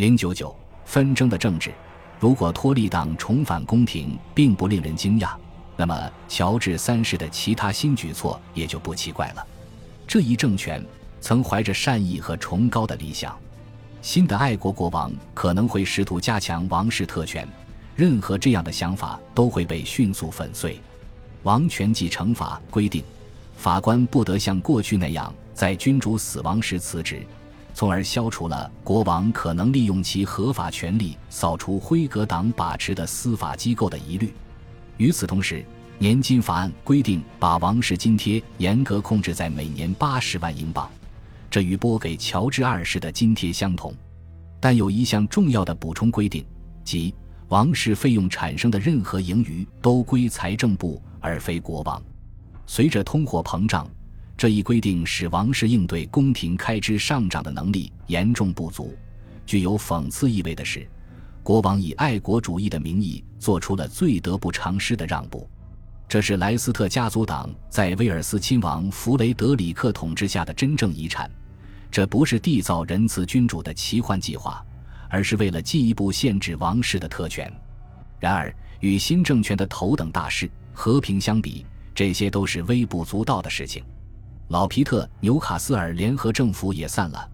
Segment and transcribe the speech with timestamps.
[0.00, 0.56] 零九九
[0.86, 1.70] 纷争的政治，
[2.18, 5.34] 如果托利党重返宫廷并不令人惊讶，
[5.76, 9.46] 那么乔治三世的其他新举措也就不奇怪了。
[10.06, 10.82] 这一政权
[11.20, 13.38] 曾怀着善意和崇高的理想，
[14.00, 17.46] 新的爱国国王可能会试图加强王室特权，
[17.94, 20.80] 任何这样的想法都会被迅速粉碎。
[21.42, 23.04] 王权继承法规定，
[23.54, 27.22] 法官不得像过去那样在君主死亡时辞职。
[27.72, 34.32] 从而消除了国王可能利用其合法权力扫除辉格党把持的司法机构的疑虑。
[34.96, 35.64] 与此同时，
[35.98, 40.90] 年金法案规定把王室津贴严格控制在每年八十万英镑，
[41.50, 43.94] 这与拨给乔治二世的津贴相同。
[44.60, 46.44] 但有一项重要的补充规定，
[46.84, 47.14] 即
[47.48, 52.02] 王室费用产生的任何盈余都归财政部而非国王。
[52.66, 53.88] 随着通货膨胀。
[54.40, 58.96] 这一规定使王室应对宫廷开支上涨的能力严重不足。
[59.44, 60.88] 具有讽刺意味的是，
[61.42, 65.46] 国王以爱国主义的名义做出了最得不偿失的让步。
[66.08, 71.30] 这是莱斯特家族党在威尔斯亲王弗雷德里克统治下的真正遗产。
[71.90, 74.64] 这不是缔造仁慈君主的奇幻计划，
[75.10, 77.52] 而是为了进一步限制王室的特权。
[78.18, 78.50] 然而，
[78.80, 83.84] 与新政权的头等大事和平相比，这些都是微不足道的事情。
[84.50, 87.30] 老皮特纽卡斯尔联合政府也散了。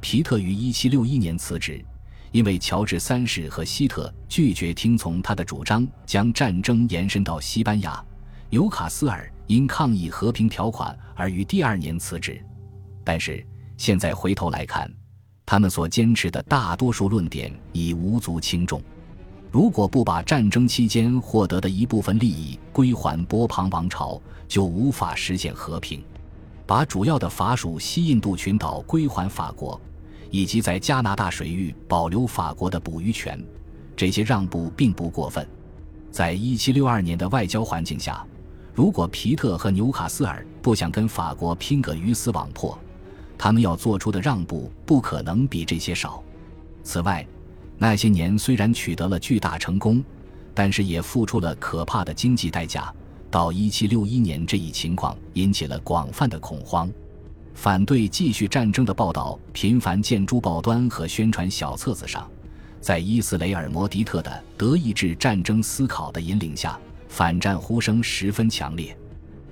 [0.00, 1.84] 皮特于1761年辞职，
[2.32, 8.02] 因为乔治三世和希特拒绝听从他的主张，将战争延伸到西班牙。
[8.48, 12.42] 纽卡斯尔因抗议和平条款而于第二年辞职。
[13.04, 14.90] 但是现在回头来看，
[15.44, 18.80] 他们所坚持的大多数论点已无足轻重。
[19.50, 26.02] 如果不把战争期间获得的一部分利益归还波旁王朝，就无法实现和平。
[26.66, 29.80] 把主要的法属西印度群岛归还法国，
[30.30, 33.42] 以及在加拿大水域保留法国的捕鱼权，
[33.94, 35.46] 这些让步并不过分。
[36.10, 38.24] 在一七六二年的外交环境下，
[38.72, 42.78] 如果皮特和纽卡斯尔不想跟法国拼个鱼死网破，
[43.36, 46.22] 他们要做出的让步不可能比这些少。
[46.82, 47.26] 此外，
[47.76, 50.02] 那些年虽然取得了巨大成功，
[50.54, 52.94] 但是也付出了可怕的经济代价。
[53.34, 56.88] 到一七六一年，这一情况引起了广泛的恐慌。
[57.52, 62.30] 反对继续战争的报道频繁见诸报端和宣传小册子上。
[62.80, 66.78] 在伊斯雷尔·摩迪特的德意志战争思考的引领下，
[67.08, 68.96] 反战呼声十分强烈。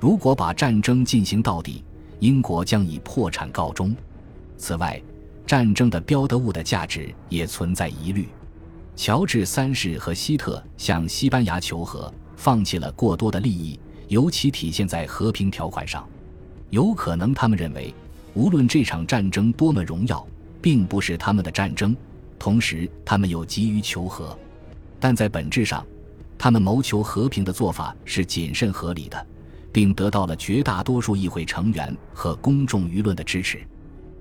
[0.00, 1.84] 如果把战争进行到底，
[2.20, 3.94] 英国将以破产告终。
[4.56, 4.98] 此外，
[5.46, 8.26] 战争的标的物的价值也存在疑虑。
[8.96, 12.10] 乔治三世和希特向西班牙求和。
[12.36, 16.06] 放弃了过多的利益，尤其体现在和平条款上。
[16.70, 17.92] 有可能他们认为，
[18.34, 20.24] 无论这场战争多么荣耀，
[20.60, 21.96] 并不是他们的战争。
[22.38, 24.38] 同时，他们又急于求和，
[25.00, 25.84] 但在本质上，
[26.36, 29.26] 他们谋求和平的做法是谨慎合理的，
[29.72, 33.60] 并得到了绝大多数议会成员和公众舆论的支持。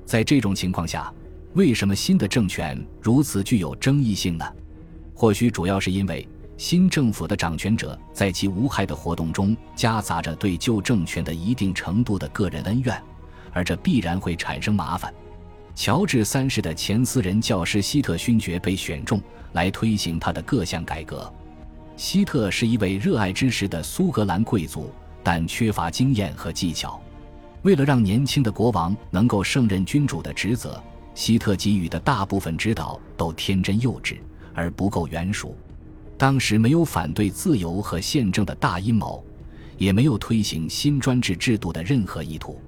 [0.06, 1.12] 在这种情况下，
[1.54, 4.46] 为什么新的政权如此具有争议性呢？
[5.14, 6.28] 或许主要是因为。
[6.58, 13.02] 新政府的掌权者在其无害的活动中夹杂着对旧政权的一定程度的个人恩怨，
[13.52, 15.14] 而这必然会产生麻烦。
[15.76, 19.22] 乔治三世的前私人教师希特勋爵被选中
[19.52, 21.32] 来推行他的各项改革。
[21.98, 24.90] 希特是一位热爱知识的苏格兰贵族，
[25.22, 27.00] 但缺乏经验和技巧。
[27.64, 30.82] 为了让年轻的国王能够胜任君主的职责，
[31.14, 34.18] 希特给予的大部分指导都天真幼稚
[34.54, 35.54] 而不够圆熟。
[36.18, 39.24] 当时没有反对自由和宪政的大阴谋，
[39.78, 42.60] 也没有推行新专制制度的任何意图，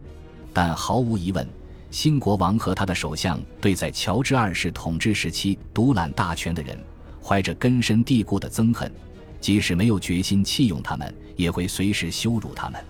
[0.51, 1.47] 但毫无疑问，
[1.89, 6.77] 新国王和他的首相对在乔治二世统治时期独揽大权的人，
[7.23, 8.91] 怀着根深蒂固的憎恨，
[9.39, 12.83] 即使没有决心弃用他们，也会随时羞辱他们。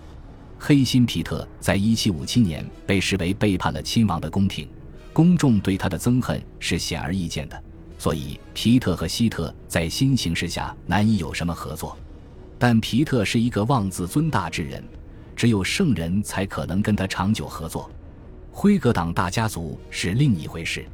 [0.58, 4.68] 黑心皮特在一七五七年被视为背叛了亲王的宫廷，
[5.12, 7.62] 公众对他的憎恨是显而易见的。
[7.98, 11.98] 所以，皮特和希特在新形势下难以有什么合作。
[12.56, 14.82] 但皮特是一个妄自尊大之人，
[15.34, 17.90] 只有圣人才可能跟他长久合作。
[18.52, 20.86] 辉格党大家族是另一回事，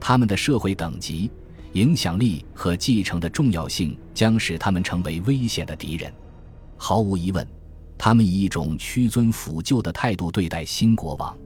[0.00, 1.30] 他们的社会等级、
[1.72, 6.12] 影响力和继承的重要性将使他们成为危险的敌人。
[6.76, 7.46] 毫无疑问，
[7.96, 11.36] 他们以一种屈尊俯就的态度对待新国王，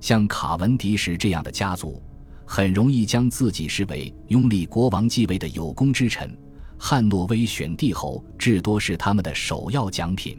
[0.00, 2.02] 像卡文迪什这样的家族。
[2.46, 6.34] 很容易将自己视为拥立国王继位的有功之臣，
[6.78, 10.38] 汉诺威选帝侯至多是他们的首要奖品。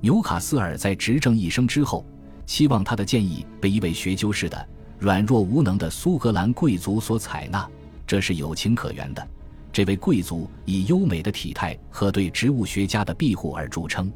[0.00, 2.06] 纽卡斯尔在执政一生之后，
[2.46, 4.68] 期望他的建议被一位学究似的
[4.98, 7.68] 软弱无能的苏格兰贵族所采纳，
[8.06, 9.28] 这是有情可原的。
[9.72, 14.12] 这位贵族以优美的体态和对植物学家的庇护而著称。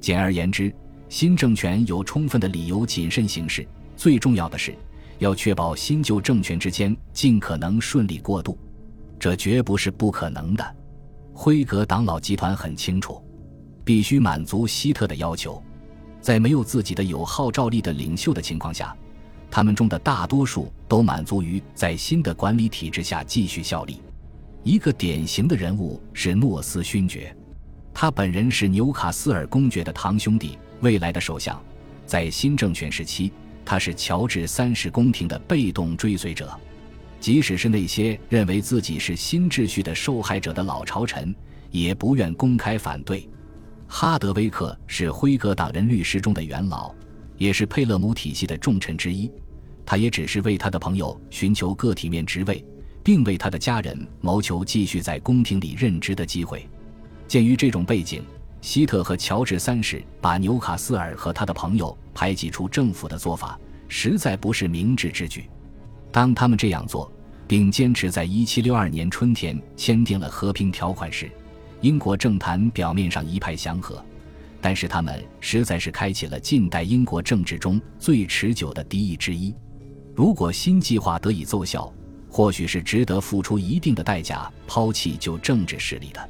[0.00, 0.74] 简而言之，
[1.08, 3.66] 新政权有充分的理由谨慎行事。
[3.96, 4.74] 最重要的是，
[5.18, 8.58] 要确保新旧政权之间尽可能顺利过渡。
[9.18, 10.76] 这绝不是不可能的。
[11.32, 13.22] 辉格党老集团很清楚，
[13.84, 15.62] 必须满足希特的要求。
[16.20, 18.96] 在没有自己的有号召力的领袖的情况下，
[19.50, 24.02] 他们中的大多数都满足于在新的管理体制下继续效力。
[24.64, 27.34] 一个典型的人物是诺斯勋爵，
[27.94, 31.58] 他本人是纽卡斯尔公爵的堂兄弟，未来的首相。
[32.04, 33.32] 在新政权时期，
[33.68, 36.58] 他是乔治三世宫廷的被动追随者。
[37.20, 41.36] 即使是那些认为自己是新秩序的受害者的老朝臣，
[41.70, 43.28] 也不愿公开反对。
[43.86, 46.94] 哈德威克是辉格党人律师中的元老，
[47.36, 49.30] 也是佩勒姆体系的重臣之一。
[49.84, 52.64] 他也只是为他的朋友寻求个体面职位，
[53.04, 56.66] 并为他的家人谋求继续在宫廷里任职的机会。
[57.26, 58.22] 鉴于这种背景，
[58.62, 63.56] 希特和乔治三世把纽卡斯尔和他的朋友排挤出政府的做法，
[63.86, 65.48] 实在不是明智之举。
[66.10, 67.08] 当他们这样做，
[67.46, 71.30] 并坚持在1762年春天签订了和平条款时，
[71.80, 74.04] 英国政坛表面上一派祥和，
[74.60, 79.54] 但是他们实在是开启了近代英国政治中最持久的敌意之一。
[80.12, 81.94] 如果新计划得以奏效，
[82.28, 86.28] 或许是值得付出一定的代价抛弃旧政治势力的。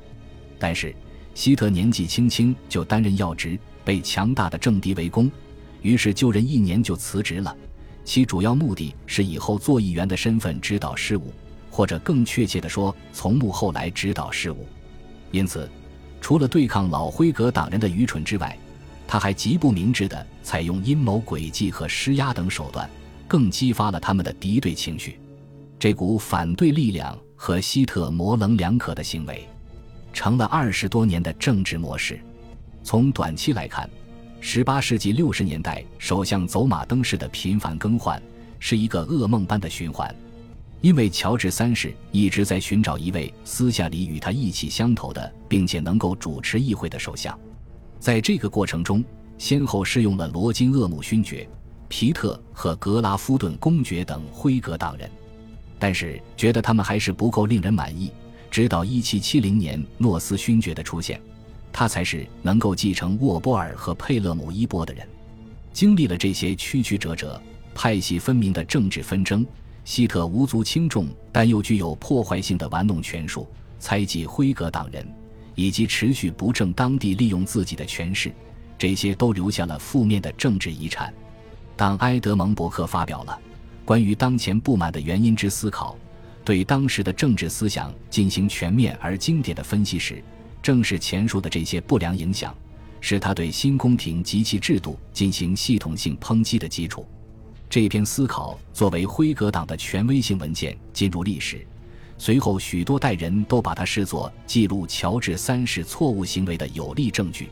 [0.58, 0.94] 但是
[1.32, 5.32] 希特年纪轻轻就担任要职，被强大的政敌围攻，
[5.82, 7.56] 于是就任一年就辞职了。
[8.04, 11.32] 其主要目的是以后做议员的身份指导事务，
[11.70, 14.66] 或者更确切地说，从幕后来指导事务。
[15.30, 15.70] 因此，
[16.20, 18.56] 除了对抗老辉格党人的愚蠢之外，
[19.06, 22.88] 他还极不明智地采用阴谋诡计和施压等手段，
[23.26, 25.18] 更激发了他们的敌对情绪。
[25.78, 29.46] 这股反对力量和希特模棱两可的行为，
[30.12, 32.18] 成了二十多年的政治模式。
[32.82, 33.88] 从短期来看，
[34.40, 38.22] 十八世纪六十年代，首相走马灯似的频繁更换，
[38.60, 40.14] 是一个噩梦般的循环。
[40.80, 47.36] 因为乔治三世一直在寻找一位私下里与他意气相投的，并且能够主持议会的首相。
[47.98, 49.04] 在这个过程中，
[49.38, 51.46] 先后试用了罗金厄姆勋爵、
[51.88, 55.10] 皮特和格拉夫顿公爵等辉格党人，
[55.80, 58.12] 但是觉得他们还是不够令人满意。
[58.50, 61.20] 直到一七七零年诺斯勋爵的出现。
[61.78, 65.08] 他才是能够继承沃波尔和佩勒姆衣钵的人。
[65.72, 67.40] 经历了这些曲曲折折、
[67.72, 69.46] 派系分明的政治纷争，
[69.84, 73.46] 希特无足轻重但又具有破坏性的玩弄权术、
[73.78, 75.06] 猜忌辉格党人，
[75.54, 78.32] 以及持续不正当地利用自己的权势，
[78.76, 81.14] 这些都留下了负面的政治遗产。
[81.76, 83.38] 当埃德蒙·伯克发表了
[83.84, 85.96] 关于当前不满的原因之思考，
[86.44, 90.20] 对当时的政治思想进行全面而经典的分析时，
[90.62, 92.54] 正是前述的这些不良影响，
[93.00, 97.06] 是他对新宫廷及其制度进行系统性抨击的基础。
[97.70, 101.66] 这篇思考作为辉格党的权威性文件进入历史，
[102.16, 107.50] 随后许多代人都把它视作记录乔治三世错误行为的有力证据。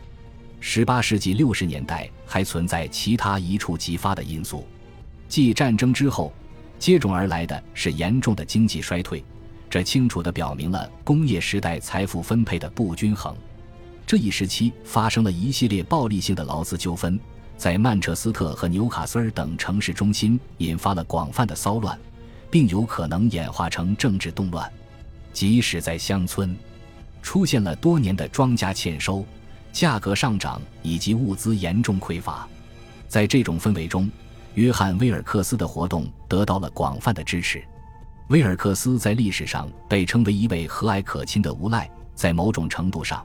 [0.59, 4.67] 十八世纪六十年代还存在其他一触即发的因素，
[5.29, 6.33] 继战争之后，
[6.79, 9.23] 接踵而来的是严重的经济衰退。
[9.77, 13.37] 这清楚地表明了工业时代财富分配的不均衡。
[14.07, 17.21] 这一时期发生了一系列暴力性的劳资纠纷，
[17.59, 21.99] 在曼彻斯特和纽卡斯尔等城市中心引发了广泛的骚乱，
[22.51, 24.67] 并有可能演化成政治动乱。
[25.35, 26.57] 即使在乡村，
[27.21, 29.27] 出现了多年的庄稼欠收、
[29.75, 32.49] 价格上涨以及物资严重匮乏。
[33.09, 34.11] 在这种氛围中，
[34.55, 37.63] 约翰·威尔克斯的活动得到了广泛的支持。
[38.29, 43.25] 威尔克斯在历史上被称为一位和蔼可亲的无赖，在某种程度上，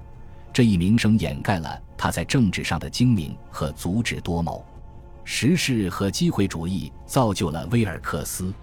[0.53, 4.63] 这一名声掩盖了他在政治上的精明和足智多谋。
[5.23, 8.53] 时势和机会主义造就了威尔克斯，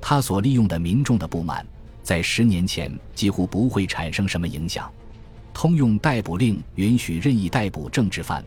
[0.00, 1.64] 他所利用的民众的不满，
[2.02, 4.90] 在十年前几乎不会产生什么影响。
[5.54, 8.44] 通用逮捕令允许任意逮捕政治犯，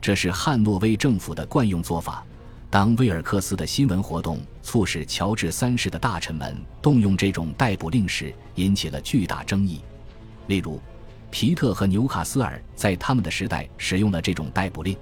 [0.00, 2.24] 这是汉诺威政府的惯用做法。
[2.72, 9.82] 当威尔克斯的新闻活动促使乔治三世的大臣们动用这种逮捕令时，引起了巨大争议。
[10.46, 10.80] 例如，
[11.30, 14.96] 皮特和纽卡斯尔在他们的时代使用了这种逮捕令，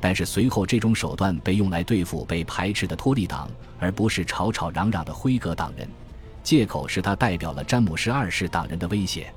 [0.00, 5.88] 但是随后这种手段被用来对付被排斥的托利党，而不是吵吵嚷嚷的辉格党人，
[6.44, 9.34] 借口是他代表了詹姆士二世党人的威胁。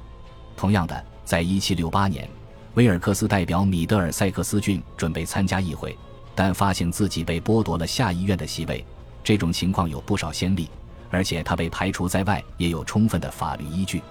[0.55, 2.29] 同样的，在1768年，
[2.75, 5.97] 威尔克斯代表米德尔塞克斯郡准备参加议会。
[6.39, 8.85] 但发现自己被剥夺了下议院的席位，
[9.21, 10.69] 这种情况有不少先例。
[11.09, 14.01] 而且他被排除在外也有充分的法律依据。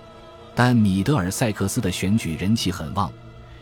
[0.55, 3.11] 但米德尔塞克斯的选举人气很旺，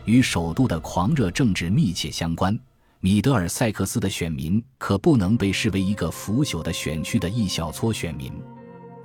[0.03, 2.59] 与首都的狂热政治密切相关。
[2.99, 8.33] 米德尔塞克斯的选民可不能被视为一个腐朽的选区的一小撮选民。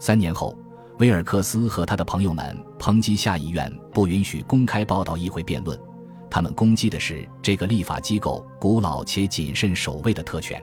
[0.00, 0.58] 三年后，
[0.98, 5.78] 威尔克斯和他的朋友们抨击下议院不允许公开报道议会辩论，
[6.34, 10.58] 他们攻击的是这个立法机构古老且谨慎守卫的特权。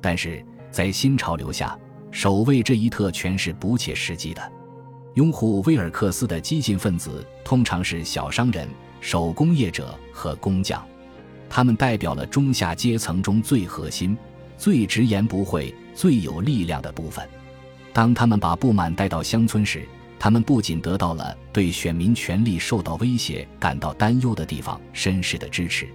[0.00, 1.78] 但是在新潮流下，
[2.10, 4.40] 守卫这一特权是不切实际的。
[5.12, 8.66] 拥护威尔克斯的激进分子通常是小商人、
[9.02, 10.82] 手工业者和工匠，
[11.50, 14.16] 他们代表了中下阶层中最核心、
[14.56, 17.28] 最直言不讳、最有力量的部分。
[17.92, 19.86] 当他们把不满带到乡村时，
[20.24, 25.86] 他们不仅得到了对选民权利受到威胁感到担忧的地方绅士的支持，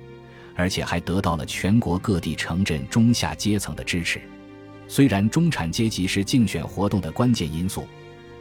[0.53, 4.21] 而且还得到了全国各地城镇中下阶层的支持。
[4.88, 7.88] 虽然中产阶级是竞选活动的关键因素。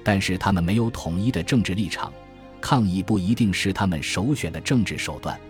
[0.04, 2.12] 但是他们没有统一的政治立场，
[2.60, 5.40] 抗议不一定是他们首选的政治手段，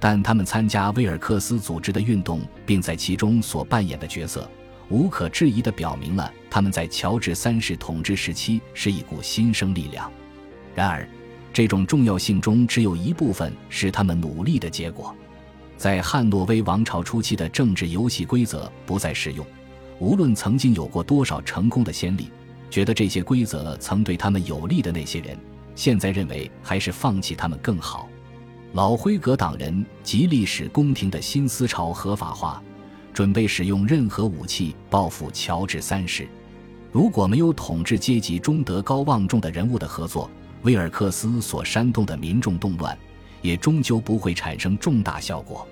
[0.00, 4.50] 但他们参加威尔克斯组织的运动，并在其中所扮演的角色，
[4.88, 10.10] 无可置疑地表明了他们在乔治三世统治时期是一股新生力量。
[10.74, 11.06] 然而，
[11.52, 15.14] 这种重要性中只有一部分是他们努力的结果。
[15.76, 19.46] 在汉诺威王朝初期的政治游戏规则不再适用，
[19.98, 22.30] 无论曾经有过多少成功的先例。
[22.70, 25.36] 觉得这些规则曾对他们有利的那些人，
[25.74, 28.08] 现在认为还是放弃他们更好。
[28.72, 32.62] 老辉格党人极力使宫廷的新思潮合法化，
[33.12, 36.26] 准备使用任何武器报复乔治三世。
[36.96, 40.30] 如果没有统治阶级中德高望重的人物的合作，
[40.62, 42.98] 威尔克斯所煽动的民众动乱，
[43.42, 45.68] 也终究不会产生重大效果。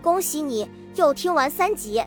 [0.00, 2.02] 恭喜你又听完三集，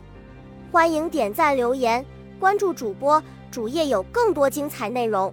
[0.72, 2.04] 欢迎点赞留言。
[2.40, 5.32] 关注主播，主页有更多精彩内容。